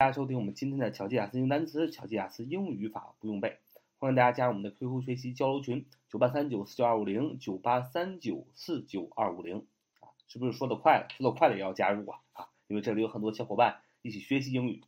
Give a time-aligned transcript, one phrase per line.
[0.00, 3.58] 大家收听我们今天的巧记雅思英语单词、巧记雅思英语语法不用背，
[3.98, 9.66] 欢迎大家加入我们的 QQ 学习交流群：九八三九四九二五零九八三九四九二五零
[10.00, 11.08] 啊，是不是说的快了？
[11.10, 14.80] 说的快了也要加入啊啊，因为这里有很多小伙伴一起学习英语。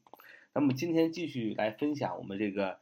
[0.54, 2.78] 那么今天继续来分享我们这个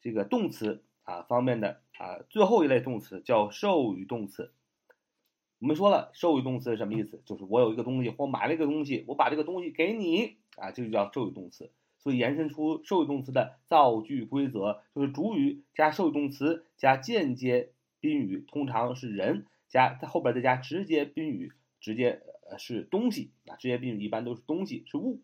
[0.00, 4.52] 这个动词啊方面的啊最后一类动词叫授予动词。
[5.60, 7.20] 我们说了，授予动词是什么意思？
[7.26, 11.70] 就是我有一个东西，或买了一个东西，我把这个东西给你啊，这就叫授予动词。
[11.98, 25.20] 所以延伸出授予动词的造句规则，就是主语加授予动词加间接宾语，通常是人加在后边再加直接宾语，直接呃是东西啊，直接宾语一般都是东西是物。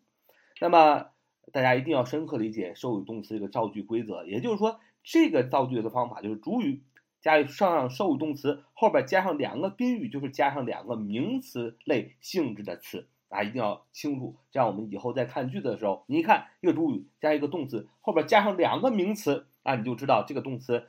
[0.61, 1.07] 那么
[1.51, 6.83] 大家一定要深刻理解授予动词这个造句规则，也就是说，这个造句的方法就是主语。
[7.27, 14.37] 加上受语动词后边加上两个宾语，就是加上两个名词类性质的词啊，一定要清楚。
[14.49, 20.87] 这样我们以后在看句子的时候，你一看一个主语加一个动词后边加上两个名词啊，你就知道这个动词，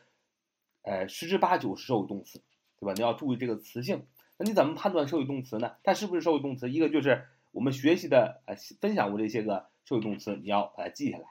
[0.83, 2.41] 呃，十之八九是受动词，
[2.78, 2.92] 对吧？
[2.94, 4.06] 你要注意这个词性。
[4.36, 5.72] 那你怎么判断受语动词呢？
[5.83, 6.70] 它是不是受语动词？
[6.70, 11.25] 一个就是我们学习的呃分享过这些个受语动词，你要把它记下来。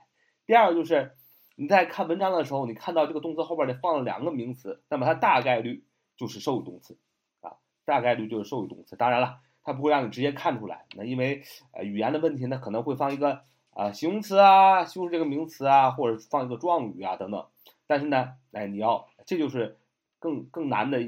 [0.45, 1.13] 第二个就是。
[1.59, 5.83] 你在看文章的时候，你看到这个动词后边儿放了两个名词，那么它大概率
[6.15, 6.99] 就是授予动词，
[7.41, 8.95] 啊，大概率就是授予动词。
[8.95, 11.41] 当然了，它不会让你直接看出来，那因为
[11.71, 13.41] 呃语言的问题呢，可能会放一个
[13.71, 17.47] 啊形容词啊修饰这个名词啊，或者放一个状语啊等等。
[17.87, 19.79] 但是呢，哎，你要这就是
[20.19, 20.99] 更更难的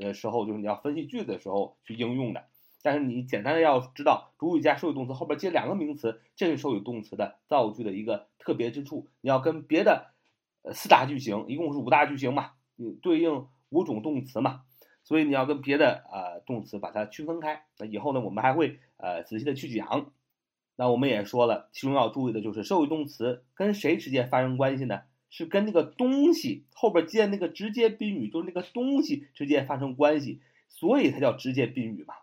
[0.00, 2.44] 呃时候，就是你要分析句子的时候去应用的。
[2.86, 9.08] 但是你简单的要知道，主语加授予动词后边接两个名词，这是授予动词的造句的一个特别之处。
[9.22, 10.12] 你要跟别的
[10.62, 14.60] 呃四大句型，一共是五大句型嘛，你对应五种动词嘛，
[15.02, 17.64] 所以你要跟别的呃动词把它区分开。
[17.76, 20.12] 那以后呢，我们还会呃仔细的去讲。
[20.76, 25.00] 那我们也说了，其中要注意的就是授予动词跟谁直接发生关系呢？
[25.28, 32.14] 是跟那个东西后边接那个直接宾语，就是那个东西直接发生关系，所以它叫直接宾语嘛。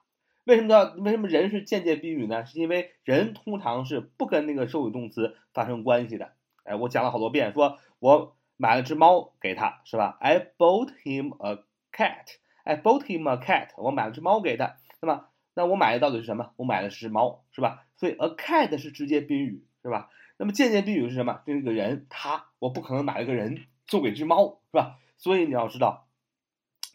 [0.45, 2.45] 为什么叫为什么人是间接宾语呢？
[2.45, 6.33] 是因为人通常是不跟那个授予动词发生关系的。
[6.63, 12.35] 哎，我讲了好多遍，说我买了只猫给他，是吧？I bought him a cat.
[12.63, 13.69] I bought him a cat.
[13.77, 14.75] 我买了只猫给他。
[15.01, 16.51] 那么，那我买的到底是什么？
[16.57, 17.85] 我买的是猫，是吧？
[17.95, 20.09] 所以 a cat 是直接宾语，是吧？
[20.37, 21.41] 那么间接宾语是什么？
[21.47, 24.97] 就是个人，他，我不可能买了个人送给只猫，是吧？
[25.17, 26.07] 所以你要知道。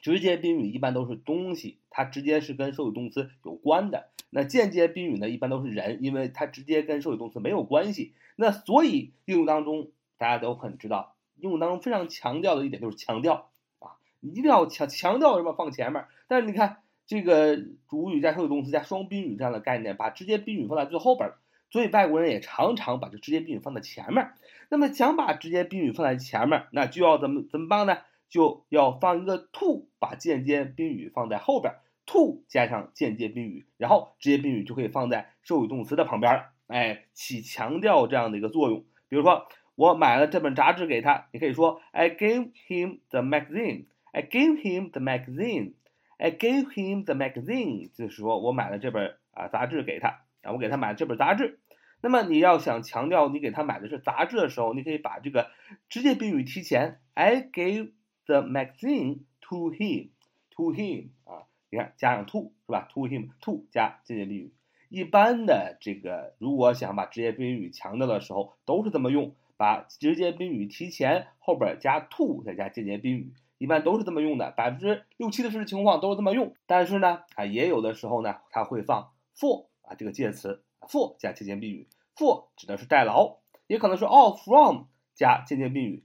[0.09, 4.09] 直接宾语一般都是东西，它直接是跟授予动词有关的。
[4.31, 8.15] 那间接宾语呢，一般都是人，因为它直接跟授予动词没有关系。
[8.35, 16.07] 那所以应用当中，大家都很知道，应用当中非常强调的一点就是强调啊，一定要强强调什么放前面。
[16.27, 17.59] 但是你看这个
[17.91, 21.33] 主语加授予动词加双宾语这样的概念，把直接宾语放在最后边，
[21.71, 24.31] 所以外国人也常常把这直接宾语放在前面。
[24.71, 27.99] 那么想把直接宾语放在前面，那就要怎么怎么办呢？
[28.29, 31.75] 就要放一个 to，把间接宾语放在后边
[32.07, 38.85] ，to 加上间接宾语，然后直接宾语就可以放在授予动词的旁边了，哎，起强调这样的一个作用。
[39.09, 43.87] 比如说，我买了这本杂志给他，你可以说 I gave him the magazine.
[44.13, 45.75] I gave him the magazine.
[46.17, 47.91] I gave him the magazine.
[47.95, 51.61] 就是说我买了这本啊杂志给他，啊，我给他买了这本杂志。
[52.01, 55.51] 那么你要想强调你给他买的是杂志的时候，你可以把这个
[55.89, 57.93] 直接宾语提前，I gave
[58.29, 60.11] The magazine to him,
[60.51, 64.53] to him 啊，你看加上 to 是吧？To him, to 加间接宾语。
[64.91, 74.51] 一般的这个，如果想把直接宾语强调的时候，都是这么用，把直接宾语提前，后边加 to 再加间接宾语，一般都是这么用的。
[74.51, 76.55] 百分之六七十的情况都是这么用。
[76.67, 84.85] 但是呢，啊，也有的时候呢，它会放 for 啊这个介词，for 加间接宾语，for 指的是代劳，也可能是 all from
[85.15, 86.05] 加间接宾语。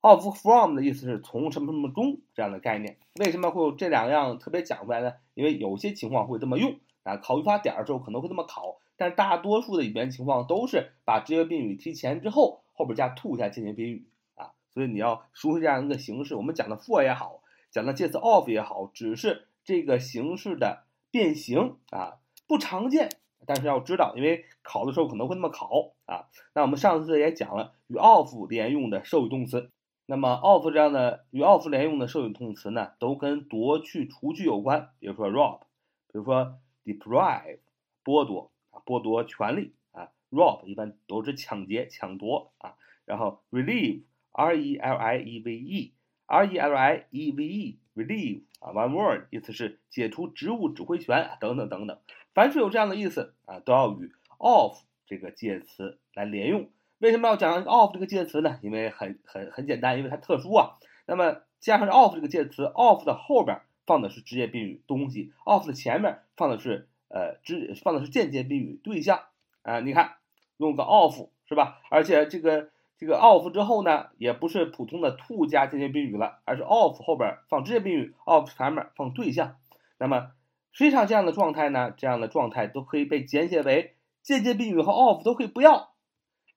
[0.00, 5.14] Of from 的意思是从什么什么中这样的概念，为什么会有这两样特别讲出来呢？
[5.34, 14.06] 因为有些情况会这么用啊，考语法点的时候可能会这么考，但大多数的语言情况都是把直接宾语提前之后，后边加 to 加间接宾语
[14.36, 16.36] 啊，所以你要熟悉这样一个形式。
[16.36, 23.08] 我们讲的 for 也好，讲的介词 of 也好，只是这个形式的变形啊，不常见，
[23.46, 26.28] 但是要知道，因为考的时候可能会那么考啊。
[26.54, 29.72] 那我们上次也讲了与 of 连用的授予动词。
[30.10, 34.88] 那么，of 这样的与 of 连用的授予动词呢，都跟夺去、除去有关。
[35.00, 35.60] 比如说 rob，
[36.10, 37.58] 比如说 deprive，
[38.02, 42.76] 剥夺啊，剥夺权利啊，rob 一般都是抢劫、抢夺啊。
[43.04, 51.98] 然后 relieve，r e l i e v e，r e l i e v e，relieve 啊，one word，意思是解除职务指挥权，等等等等。
[52.32, 56.70] 凡是有这样的意思啊，都要与 of 这个介词来连用。
[56.98, 58.58] 为什么要讲 of 这个介词呢？
[58.60, 60.74] 因为很很很简单，因为它特殊啊。
[61.06, 69.20] 那么加上 of 这个介词，of 的后边放的是直接宾语东西，of 的前面放的是呃直放的是间接宾语对象
[69.62, 69.80] 啊。
[69.80, 70.16] 你看
[70.56, 71.14] 用个 of
[71.48, 71.80] 是吧？
[71.88, 79.56] 而且这个这个 of 之后呢，也不是普通的 to 加间接宾语了，而是 of 后边放直接宾语，of 前面放对象。
[79.98, 80.32] 那么
[80.72, 85.92] 实际上这样的状态呢，这样的状态都可以被简写为间接宾语和 of 都可以不要，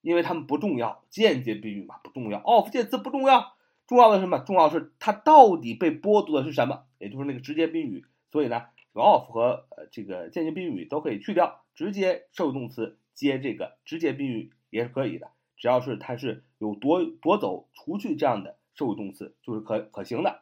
[0.01, 1.03] 因为它们不重要。
[1.09, 3.56] 间接宾语嘛不重要，of 介词不重要。
[3.88, 4.39] 重要的什么？
[4.39, 6.86] 重要是它到底被剥夺的是什么？
[7.00, 8.06] 也就是那个直接宾语。
[8.31, 15.31] 所以呢，off 和呃这个间接宾语都可以去掉，直接受语动词接这个直接宾语也是可以的。
[15.57, 20.42] 只要是它是有夺夺走、除去这样的受语动词，就是可可行的。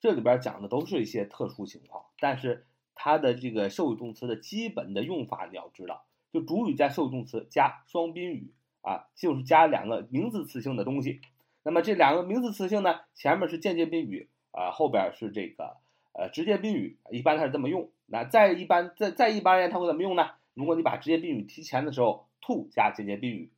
[0.00, 8.52] 这里边讲的都是一些特殊情况，但是它的这个受语动词的基本的用法你要知道，就主语加受语动词加双宾语
[8.84, 11.22] 啊，就是加两个名词词性的东西。
[11.62, 15.78] 那么这两个名词词性呢，前面是间接宾语啊，后边是这个
[16.12, 17.90] 呃直接宾语，一般它是这么用。
[18.04, 20.32] 那再一般再再一般而言，它会怎么用呢？
[20.52, 23.50] 如果你把直接宾语提前的时候，to 加间接宾语，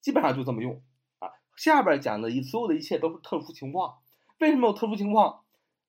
[0.00, 0.82] 基本上就这么用
[1.20, 1.30] 啊。
[1.56, 3.98] 下边讲的一所有的一切都是特殊情况。
[4.40, 5.42] 为什么有特殊情况？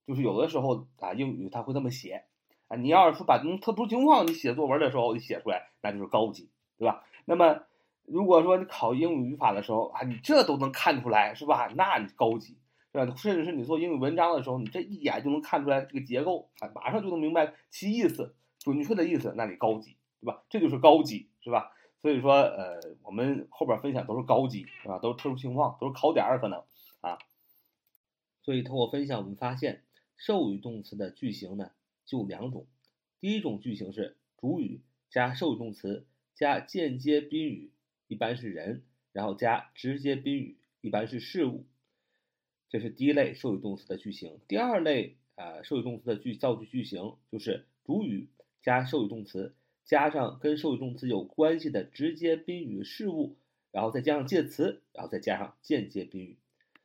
[0.05, 2.25] 就是有的时候啊，英语它会这么写
[2.67, 2.77] 啊。
[2.77, 7.03] 你要是说把这特殊情况你写作文的时候你写出来，那就是高级，对吧？
[7.25, 7.63] 那么。
[8.05, 11.71] 如果说你考英语语法的时候啊，你这都能看出来是吧？
[11.75, 12.57] 那你高级，
[12.91, 13.15] 是吧？
[13.15, 20.43] 甚至是你做英语文章的时候，你这一眼就能看出来这个结构啊，马上就能明白其意思，准确的意思，那你高级，对吧？
[20.49, 21.71] 这就是高级，是吧？
[22.01, 24.99] 所以说，呃，我们后边分享都是高级，是吧？
[24.99, 26.61] 都是特殊情况，都是考点儿可能
[26.99, 27.17] 啊。
[28.41, 29.83] 所以通过分享，我们发现
[30.17, 31.71] 授语动词的句型呢
[32.05, 32.67] 就两种，
[33.21, 36.05] 第一种句型是主语加授语动词
[36.35, 37.71] 加间接宾语。
[38.13, 41.65] 一般是人，然后加直接宾语，一般是事物。
[42.69, 44.39] 这是第一类受语动词的句型。
[44.47, 48.29] 第二类啊，受语动词的句造句句型就是主语
[48.61, 53.35] 加受语动词，加上跟受语动词有关系的直接宾语事物，
[53.71, 56.37] 然后再加上介词，然后再加上间接宾语。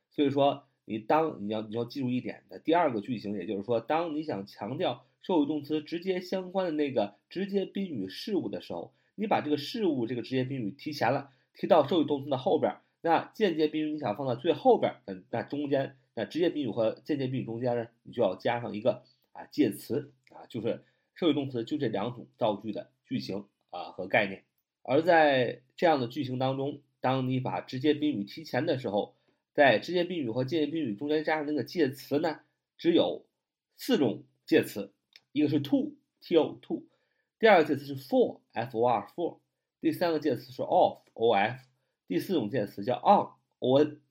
[0.09, 8.95] 所以说，你当你要你要记住一点的第二个句型，也就是说，当你想强调受语动词直接相关的那个直接宾语事物的时候。
[9.19, 20.85] 你把这个事物这个直接宾语提前了，提到受语动词的后边，那间接宾语你想放在最后边，嗯，那中间那直接宾语和间接宾语中间呢，你就要加上一个啊介词啊，就是
[21.15, 24.45] 受语动词就这两种造句的句型啊和概念。
[24.83, 29.15] 而在这样的句型当中，当你把直接宾语提前的时候，
[29.53, 32.39] 在直接宾语和间接宾语中间加上那个介词呢，
[32.77, 33.25] 只有
[33.75, 34.93] 四种介词，
[35.33, 36.85] 一个是 to，t o to。
[37.39, 39.39] 第二个介词是 for，f o r for，
[39.79, 41.57] 第三个介词是 of，o f，
[42.05, 44.01] 第四种介词叫 on，o n。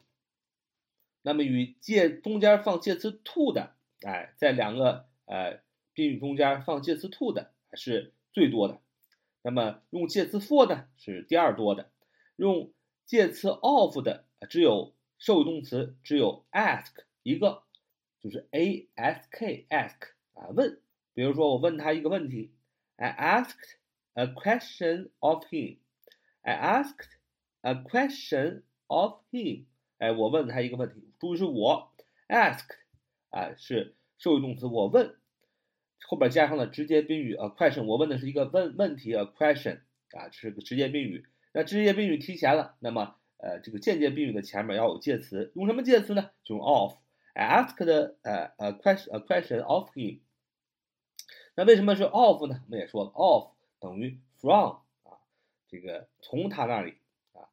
[1.21, 5.61] 那么与介中间放介词 to 的，哎，在两个呃
[5.93, 8.81] 宾语中间放介词 to 的是最多的。
[9.43, 11.91] 那么用介词 for 呢是第二多的。
[12.37, 12.73] 用
[13.05, 17.65] 介词 of 的只有受语动词只有 ask 一个，
[18.21, 19.99] 就是 a s k ask
[20.33, 20.81] 啊问。
[21.13, 22.55] 比如说我问他一个问题。
[22.99, 23.77] I asked
[24.15, 25.79] a question of him.
[26.43, 27.07] I asked
[27.63, 29.67] a question of him.
[29.99, 31.93] 哎，我问他一个问题，注意是我
[32.29, 32.75] asked
[33.31, 35.17] 啊，是受语动词，我问，
[36.09, 41.25] 后边加上了直接宾语 a question，我问的是一个问问题 a question 啊，这是个直接宾语。
[41.53, 46.31] 那直接宾语提前了，那么呃，这个间接宾语的前面要有介词，用什么介词呢？
[46.43, 46.95] 就用 of。
[47.35, 47.85] I asked
[48.23, 50.21] 呃 a question a question of him。
[51.59, 52.63] 那为什么是 of 呢？
[52.67, 53.51] 我们也说了，of
[53.81, 55.19] 等于 from 啊，
[55.67, 56.99] 这个从他那里
[57.33, 57.51] 啊。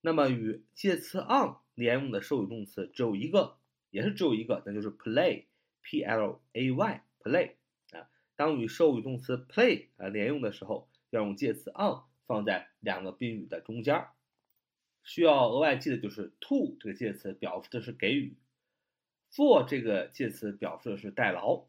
[0.00, 3.58] 那么与介词 on 连用的受语动词只有一个，
[3.90, 7.56] 也是只有一个，那就是 play，p l a y play
[7.92, 8.08] 啊。
[8.34, 14.06] 当与受语动词 play 啊连用的时候，要用介词 on 放在两个宾语的中间。
[15.04, 18.38] 需要额外记的就是 to 这个介词表示的是给予
[19.30, 21.66] ，for 这个介词表示的是代劳。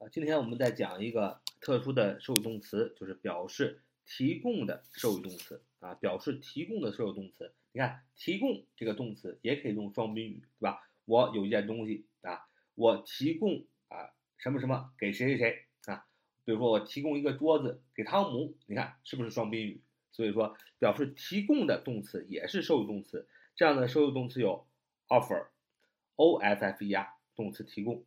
[0.00, 7.52] 啊，今天我们再讲一个特殊的受语动词，就是表示提供的受语动词啊，表示提供的受语动词。
[7.72, 10.88] 你看，提供这个动词也可以用双宾语，对吧？
[11.04, 16.06] 我有一件东西啊，我提供啊什么什么给谁谁谁啊？
[16.46, 19.82] 比如说我提供一个桌子给汤姆，你看是不是双宾语？
[20.12, 23.28] 所以说，表示提供的动词也是受语动词。
[23.54, 24.66] 这样的受语动词有
[25.08, 28.02] offer，o f f e r 动词提供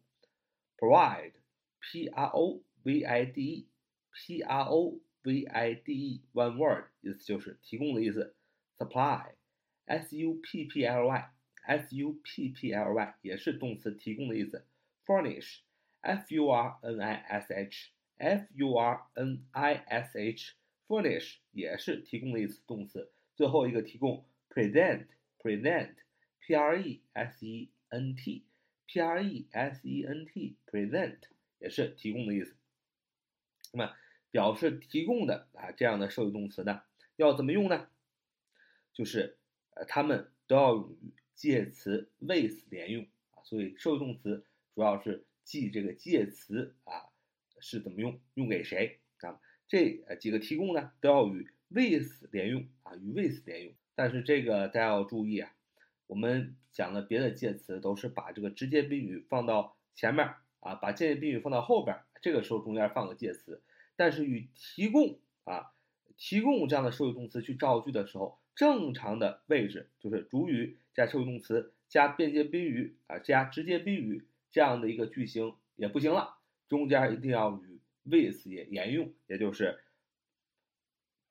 [0.76, 1.34] ，provide。
[1.83, 8.35] P R O V I D E，P R O v i d e one word，意思就是提供的意思。
[8.79, 14.65] supply，s u p p l y，s u p p l y 也是动词提供的意思。
[15.05, 23.11] furnish，f u r n i s h，f u r n i s h，furnish 也是提供的意思，动词。
[23.35, 31.19] 最后一个提供 present，present，p r e s e n t，p r e s e n t，present
[31.64, 32.56] 也是提供的意思。
[33.72, 33.94] 那么
[34.30, 36.84] 表示提供的啊这样的受语动词呢，
[37.16, 37.88] 要怎么用呢？
[38.94, 39.38] 就是
[39.74, 43.42] 呃，它们都要与介词 with 连用啊。
[43.44, 47.10] 所以受语动词主要是记这个介词啊
[47.60, 49.40] 是怎么用，用给谁啊？
[49.68, 53.74] 这几个提供呢都要与 with 连用啊，与 with 连用。
[53.96, 55.56] 但是这个大家要注意啊，
[56.08, 63.62] 我们讲的别的介词都是把这个直接宾语放到前面啊，把间接宾语放到后边，这个时候中间放个介词。
[63.96, 65.74] 但是与提供啊，
[66.18, 76.38] 提供这样的受语动词去造句的时候，正常的位置就是主语加受语动词加间接宾语啊，加直接宾语这样的一个句型也不行了，
[76.70, 79.80] 中间一定要与 with 也沿用，也就是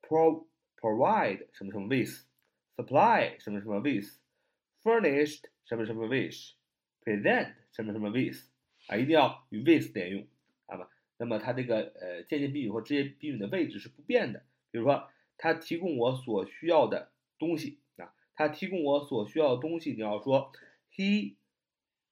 [0.01, 0.45] pro
[0.77, 8.52] provide 什么什么 with，supply 什么什么 with，furnished 什么什么 with，present 什么什么 with
[8.93, 10.27] 啊，一定要与 with 连用，
[10.67, 10.87] 啊吧？
[11.17, 14.45] 那么它这个呃间接宾语和直接宾语的位置是不变的。
[14.69, 20.51] 比如说，他提供我所需要的东西啊，他提供我所需要的东西，你要说
[20.91, 21.35] he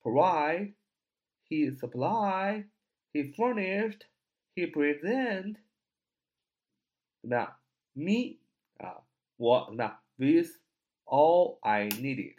[0.02, 0.74] provide,
[1.48, 2.68] he supply,
[3.14, 4.02] he furnished,
[4.56, 5.58] he present，
[7.22, 7.60] 怎么样
[7.94, 8.40] ？me
[8.78, 9.06] 啊，
[9.38, 10.60] 我怎么样？with
[11.06, 12.38] all I needed。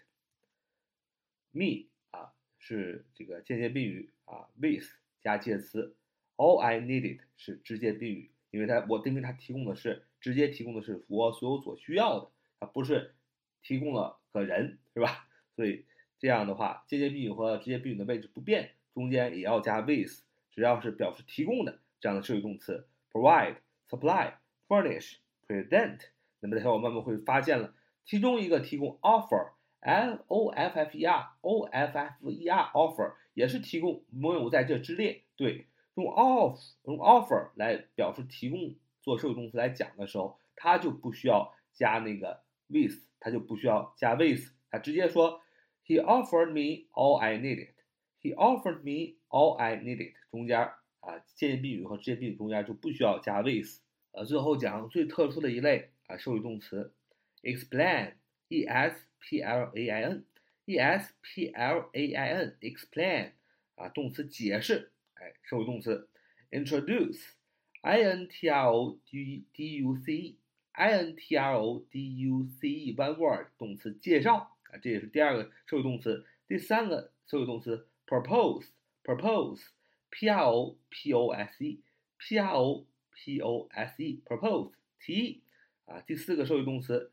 [1.53, 4.87] me 啊是这个间接宾语啊，with
[5.21, 5.97] 加介词。
[6.37, 13.15] All I needed 是直接宾语，因为它我因为它提供的是直接提供的是我所有所需要的，它不是
[13.63, 15.29] 提供了个人，是吧？
[15.55, 15.85] 所以
[16.19, 23.57] 这样的话，间接宾语和直接宾语的位置不变，中间也要加 with，只要是表示提供的这样的受语动词，provide、
[23.89, 24.35] supply、
[24.67, 26.01] furnish、present。
[26.41, 27.75] 那么小伙伴们会发现了，
[28.05, 35.67] 其中一个提供 offer，l o f f e r，o f f e r，offer 也是提供，没有在这之列，对。
[35.95, 45.43] 用 off 用 offer 来表示提供做受语动词来讲的时候，它就不需要加那个 with，它就不需要加 with，它直接说
[45.85, 47.73] He offered me all I needed.
[48.23, 50.15] He offered me all I needed.
[50.31, 50.61] 中间
[51.01, 53.81] 啊间接宾语和直接宾语中间就不需要加 with。
[54.13, 56.95] 呃，最后讲最特殊的一类啊受语动词
[57.43, 58.15] explain
[58.49, 60.25] E S P L A I N
[60.66, 63.32] n，e s p l a i n，explain
[63.76, 64.92] 啊动词解释。
[65.14, 66.10] 哎，受语动词，
[66.52, 72.46] introduce，i n t r o d d u c e，i n t r o d u
[72.46, 76.26] c e，one word，动词介绍啊，这也是第二个受语动词。
[76.48, 85.44] 第三个受语动词，propose，propose，p r o p o s e，p r o p o s e，propose，提议
[85.86, 86.02] 啊。
[86.02, 87.12] 第四个受语动词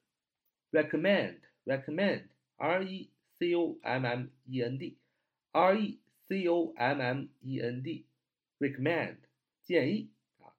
[0.71, 7.59] recommend，recommend，r e c o m m e n d，r e c o m m e
[7.61, 9.17] n d，recommend，
[9.65, 10.55] 建议啊，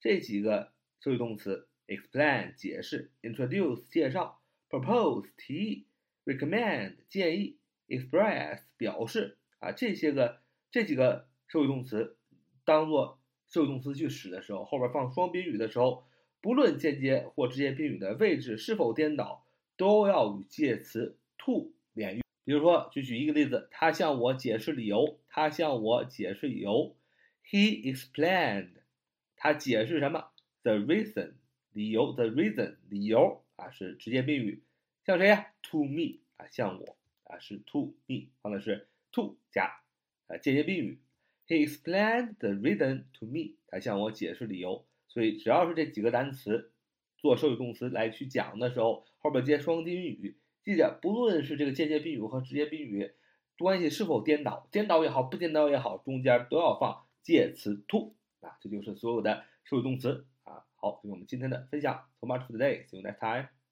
[0.00, 5.86] 这几个受语动词，explain 解释，introduce 介绍，propose 提议，
[6.26, 7.56] recommend 建议，
[7.88, 10.42] express 表示啊，这些个
[10.75, 12.17] 这几个受语动词
[12.65, 13.21] 当做。
[13.47, 16.03] 受语动词去使的时候，后边放双宾语的时候，
[16.41, 19.45] 不论间接或直接宾语的位置是否颠倒，
[19.77, 22.21] 都要与介词 to 连用。
[22.43, 25.21] 比如说，就举一个例子，他向我解释理由。
[25.29, 26.97] 他向我解释理由。
[27.49, 28.71] He explained，
[29.37, 30.31] 他解释什么
[30.63, 31.35] ？The reason，
[31.71, 32.11] 理由。
[32.11, 34.61] The reason，理由啊是直接宾语，
[35.05, 39.84] 向谁呀？To me 啊，向我啊是 to me，放的是 to 加
[40.27, 41.01] 啊间接宾语。
[41.47, 43.55] He explained the reason to me。
[43.67, 44.85] 他向我解释理由。
[45.07, 46.71] 所以只要是这几个单词
[47.17, 53.11] 做受语动词来去讲的时候，后边接双宾语，记着，不论是这个间接宾语和直接宾语
[53.57, 58.15] 关系是否颠倒，颠倒也好，不颠倒也好，中间都要放介词 to。
[58.41, 60.65] 啊，这就是所有的受语动词啊。
[60.75, 62.09] 好，这是我们今天的分享。
[62.19, 62.85] So much for today.
[62.87, 63.64] See you next time.